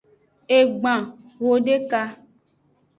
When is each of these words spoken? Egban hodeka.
Egban 0.57 1.01
hodeka. 1.39 2.01